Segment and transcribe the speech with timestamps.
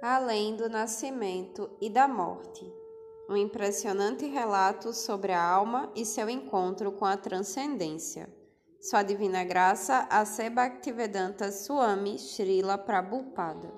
[0.00, 2.64] além do nascimento e da morte.
[3.28, 8.32] Um impressionante relato sobre a alma e seu encontro com a transcendência.
[8.80, 13.72] Sua Divina Graça, a Bhaktivedanta Swami Srila Prabhupada.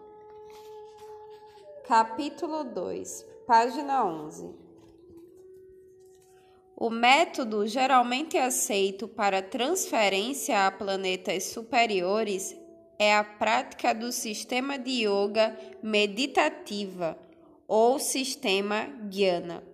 [1.89, 4.55] Capítulo 2, página 11.
[6.77, 12.55] O método geralmente aceito para transferência a planetas superiores
[13.01, 17.19] é a prática do sistema de yoga meditativa
[17.67, 19.65] ou sistema Jnana.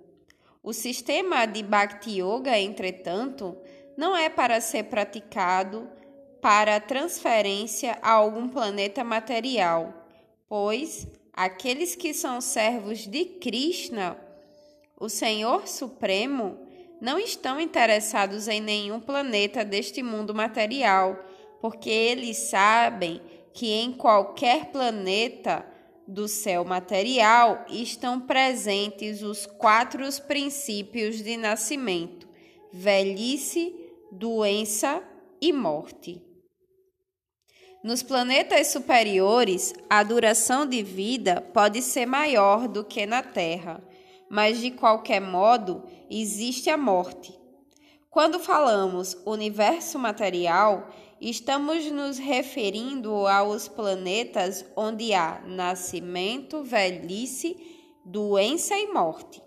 [0.63, 3.57] O sistema de Bhakti Yoga, entretanto,
[3.97, 5.91] não é para ser praticado
[6.41, 9.93] para transferência a algum planeta material,
[10.49, 14.17] pois aqueles que são servos de Krishna,
[14.97, 16.61] o Senhor Supremo,
[17.01, 21.19] não estão interessados em nenhum planeta deste mundo material,
[21.61, 23.21] porque eles sabem
[23.53, 25.67] que em qualquer planeta
[26.07, 32.29] do céu material estão presentes os quatro princípios de nascimento:
[32.73, 33.75] velhice,
[34.13, 35.03] doença
[35.41, 36.23] e morte.
[37.83, 43.83] Nos planetas superiores, a duração de vida pode ser maior do que na Terra,
[44.29, 47.46] mas de qualquer modo existe a morte.
[48.17, 50.89] Quando falamos universo material,
[51.21, 57.55] estamos nos referindo aos planetas onde há nascimento, velhice,
[58.07, 59.43] doença e morte.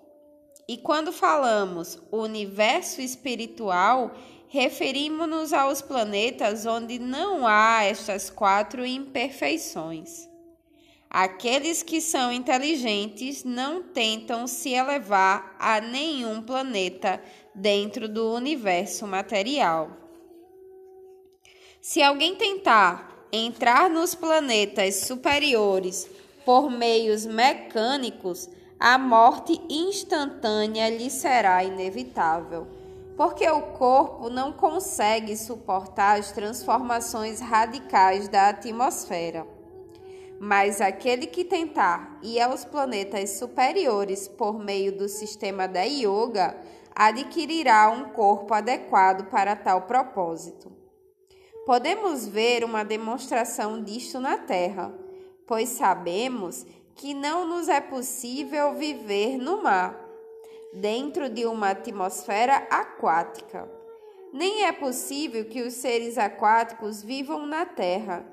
[0.68, 4.12] E quando falamos universo espiritual,
[4.48, 10.30] referimos-nos aos planetas onde não há estas quatro imperfeições.
[11.10, 17.20] Aqueles que são inteligentes não tentam se elevar a nenhum planeta
[17.60, 19.92] dentro do universo material.
[21.82, 26.10] Se alguém tentar entrar nos planetas superiores
[26.46, 28.50] por meios mecânicos,
[28.80, 32.80] a morte instantânea lhe será inevitável
[33.20, 39.46] porque o corpo não consegue suportar as transformações radicais da atmosfera.
[40.40, 46.58] Mas aquele que tentar ir aos planetas superiores por meio do sistema da yoga
[46.96, 50.72] adquirirá um corpo adequado para tal propósito.
[51.66, 54.94] Podemos ver uma demonstração disto na Terra,
[55.46, 60.10] pois sabemos que não nos é possível viver no mar
[60.74, 63.70] dentro de uma atmosfera aquática.
[64.34, 68.26] Nem é possível que os seres aquáticos vivam na Terra.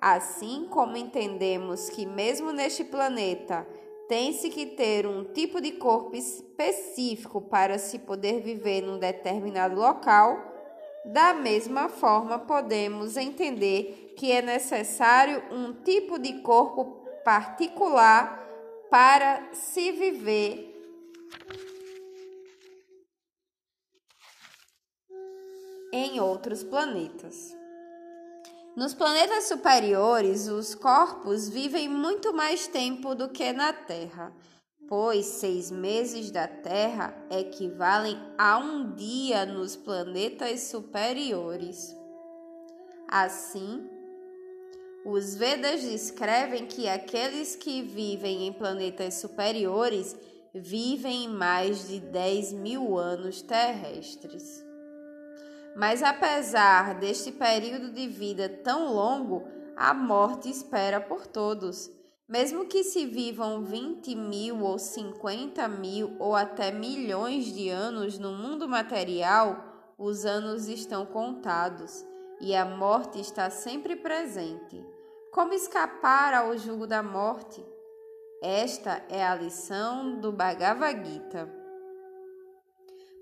[0.00, 3.66] Assim como entendemos que, mesmo neste planeta,
[4.08, 10.50] tem-se que ter um tipo de corpo específico para se poder viver num determinado local,
[11.04, 18.38] da mesma forma podemos entender que é necessário um tipo de corpo particular
[18.90, 20.66] para se viver
[25.92, 27.59] em outros planetas.
[28.80, 34.32] Nos planetas superiores, os corpos vivem muito mais tempo do que na Terra,
[34.88, 41.94] pois seis meses da Terra equivalem a um dia nos planetas superiores.
[43.06, 43.86] Assim,
[45.04, 50.16] os Vedas descrevem que aqueles que vivem em planetas superiores
[50.54, 54.69] vivem mais de 10 mil anos terrestres.
[55.76, 59.44] Mas apesar deste período de vida tão longo,
[59.76, 61.90] a morte espera por todos.
[62.28, 68.32] Mesmo que se vivam 20 mil ou 50 mil ou até milhões de anos no
[68.32, 69.64] mundo material,
[69.98, 72.04] os anos estão contados
[72.40, 74.84] e a morte está sempre presente.
[75.32, 77.64] Como escapar ao jugo da morte?
[78.42, 81.59] Esta é a lição do Bhagavad Gita.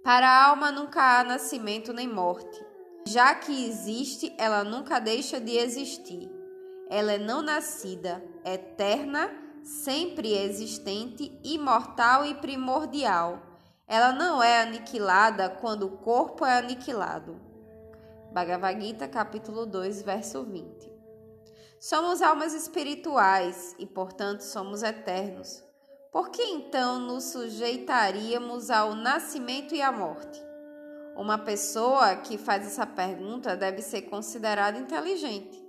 [0.03, 2.65] Para a alma nunca há nascimento nem morte.
[3.07, 6.31] Já que existe, ela nunca deixa de existir.
[6.89, 9.31] Ela é não nascida, eterna,
[9.63, 13.43] sempre existente, imortal e primordial.
[13.87, 17.41] Ela não é aniquilada quando o corpo é aniquilado.
[18.33, 20.93] Bhagavad Gita, capítulo 2, verso 20.
[21.81, 25.65] Somos almas espirituais e, portanto, somos eternos.
[26.11, 30.41] Por que então nos sujeitaríamos ao nascimento e à morte?
[31.15, 35.63] Uma pessoa que faz essa pergunta deve ser considerada inteligente.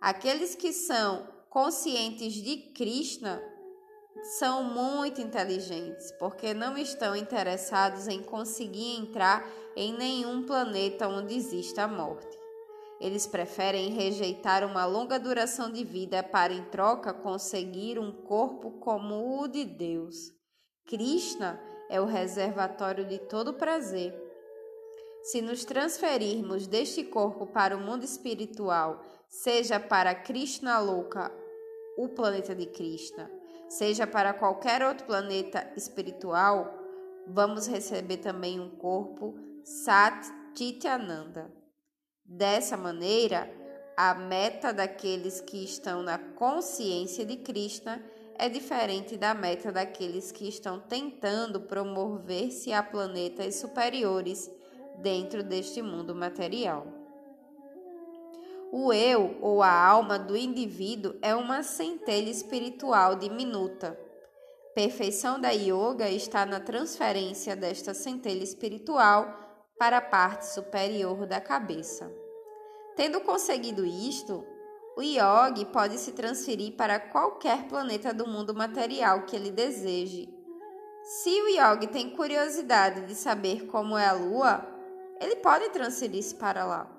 [0.00, 3.42] Aqueles que são conscientes de Krishna
[4.38, 9.44] são muito inteligentes, porque não estão interessados em conseguir entrar
[9.74, 12.43] em nenhum planeta onde exista a morte.
[13.04, 19.42] Eles preferem rejeitar uma longa duração de vida para, em troca, conseguir um corpo como
[19.42, 20.32] o de Deus.
[20.86, 21.60] Krishna
[21.90, 24.18] é o reservatório de todo prazer.
[25.22, 31.30] Se nos transferirmos deste corpo para o mundo espiritual, seja para Krishna Loka,
[31.98, 33.30] o planeta de Krishna,
[33.68, 36.72] seja para qualquer outro planeta espiritual,
[37.26, 40.24] vamos receber também um corpo Sat
[40.56, 41.63] Chityananda.
[42.24, 43.52] Dessa maneira,
[43.96, 48.02] a meta daqueles que estão na consciência de Krishna
[48.36, 54.50] é diferente da meta daqueles que estão tentando promover-se a planetas superiores
[54.98, 56.86] dentro deste mundo material.
[58.72, 63.96] O eu ou a alma do indivíduo é uma centelha espiritual diminuta.
[64.74, 72.10] Perfeição da yoga está na transferência desta centelha espiritual para a parte superior da cabeça.
[72.96, 74.46] Tendo conseguido isto,
[74.96, 80.32] o yogi pode se transferir para qualquer planeta do mundo material que ele deseje.
[81.02, 84.64] Se o yogi tem curiosidade de saber como é a lua,
[85.20, 86.90] ele pode transferir-se para lá.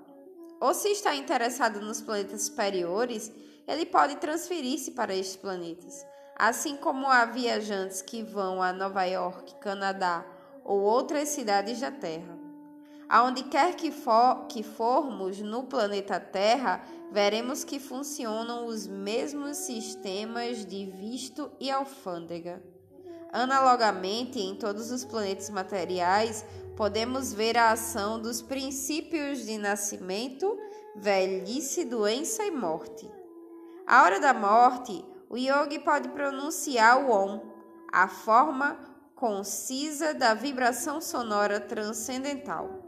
[0.60, 3.32] Ou se está interessado nos planetas superiores,
[3.68, 6.06] ele pode transferir-se para estes planetas.
[6.38, 10.26] Assim como há viajantes que vão a Nova York, Canadá
[10.64, 12.45] ou outras cidades da Terra.
[13.08, 20.66] Aonde quer que, for, que formos no planeta Terra, veremos que funcionam os mesmos sistemas
[20.66, 22.64] de visto e alfândega.
[23.32, 30.58] Analogamente, em todos os planetas materiais, podemos ver a ação dos princípios de nascimento,
[30.96, 33.10] velhice, doença e morte.
[33.86, 37.42] À hora da morte, o yogi pode pronunciar o Om,
[37.92, 38.80] a forma
[39.14, 42.85] concisa da vibração sonora transcendental.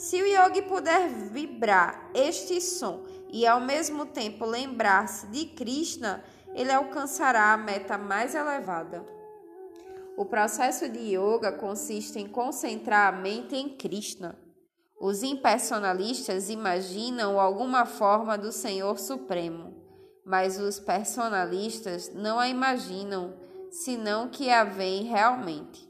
[0.00, 6.24] Se o yogi puder vibrar este som e ao mesmo tempo lembrar-se de Krishna,
[6.54, 9.04] ele alcançará a meta mais elevada.
[10.16, 14.38] O processo de yoga consiste em concentrar a mente em Krishna.
[14.98, 19.76] Os impersonalistas imaginam alguma forma do Senhor Supremo,
[20.24, 23.34] mas os personalistas não a imaginam,
[23.70, 25.89] senão que a veem realmente.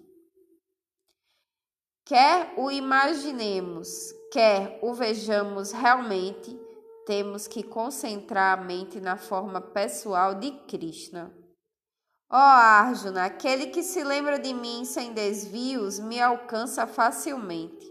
[2.11, 6.61] Quer o imaginemos, quer o vejamos realmente,
[7.07, 11.33] temos que concentrar a mente na forma pessoal de Krishna.
[12.29, 17.89] Ó oh, Arjuna, aquele que se lembra de mim sem desvios me alcança facilmente,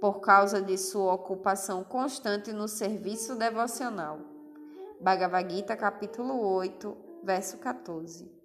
[0.00, 4.18] por causa de sua ocupação constante no serviço devocional.
[4.98, 8.37] Bhagavad Gita, capítulo 8, verso 14.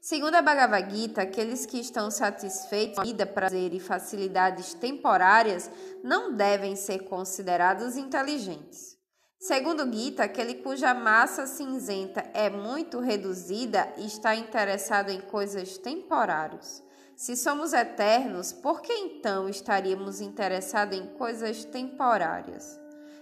[0.00, 5.70] Segundo a Bhagavad Gita, aqueles que estão satisfeitos com a vida, prazer e facilidades temporárias
[6.04, 8.96] não devem ser considerados inteligentes.
[9.38, 16.82] Segundo Gita, aquele cuja massa cinzenta é muito reduzida está interessado em coisas temporárias.
[17.16, 22.78] Se somos eternos, por que então estaríamos interessados em coisas temporárias?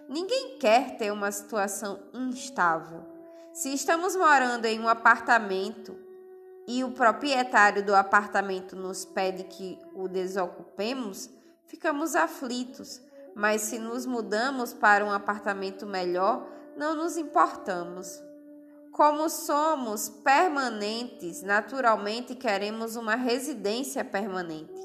[0.08, 3.04] Ninguém quer ter uma situação instável.
[3.52, 5.96] Se estamos morando em um apartamento
[6.66, 11.30] e o proprietário do apartamento nos pede que o desocupemos,
[11.66, 13.02] ficamos aflitos,
[13.34, 18.22] mas se nos mudamos para um apartamento melhor, não nos importamos.
[18.90, 24.80] Como somos permanentes, naturalmente queremos uma residência permanente.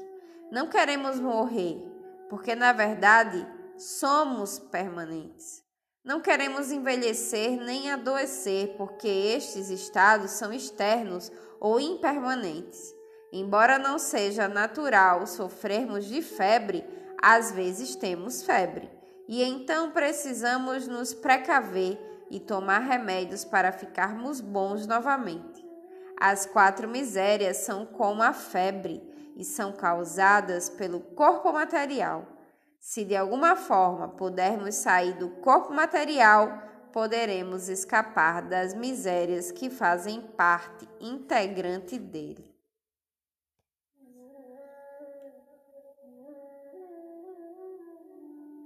[0.50, 1.80] Não queremos morrer,
[2.28, 3.46] porque na verdade
[3.78, 5.62] somos permanentes.
[6.04, 12.94] Não queremos envelhecer nem adoecer, porque estes estados são externos ou impermanentes.
[13.32, 16.84] Embora não seja natural sofrermos de febre,
[17.22, 18.90] às vezes temos febre,
[19.28, 21.98] e então precisamos nos precaver
[22.30, 25.64] e tomar remédios para ficarmos bons novamente.
[26.18, 29.02] As quatro misérias são como a febre
[29.36, 32.26] e são causadas pelo corpo material.
[32.78, 40.20] Se de alguma forma pudermos sair do corpo material, poderemos escapar das misérias que fazem
[40.20, 42.49] parte integrante dele.